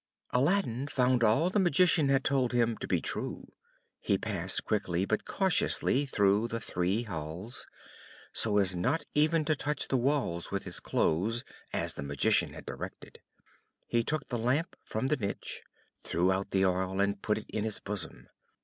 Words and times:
Aladdin 0.31 0.87
found 0.87 1.23
all 1.23 1.51
the 1.51 1.59
Magician 1.59 2.09
had 2.09 2.23
told 2.23 2.53
him 2.53 2.75
to 2.79 2.87
be 2.87 2.99
true; 3.01 3.51
he 3.99 4.17
passed 4.17 4.65
quickly 4.65 5.05
but 5.05 5.25
cautiously 5.25 6.07
through 6.07 6.47
the 6.47 6.59
three 6.59 7.03
halls, 7.03 7.67
so 8.33 8.57
as 8.57 8.75
not 8.75 9.05
even 9.13 9.45
to 9.45 9.55
touch 9.55 9.89
the 9.89 9.97
walls 9.97 10.49
with 10.49 10.63
his 10.63 10.79
clothes, 10.79 11.43
as 11.71 11.93
the 11.93 12.01
Magician 12.01 12.53
had 12.53 12.65
directed. 12.65 13.19
He 13.85 14.03
took 14.03 14.25
the 14.29 14.39
Lamp 14.39 14.75
from 14.83 15.09
the 15.09 15.17
niche, 15.17 15.61
threw 16.03 16.31
out 16.31 16.49
the 16.49 16.65
oil, 16.65 16.99
and 16.99 17.21
put 17.21 17.37
it 17.37 17.47
in 17.51 17.63
his 17.63 17.79
bosom. 17.79 18.27